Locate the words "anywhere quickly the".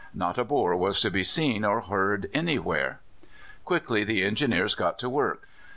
2.33-4.23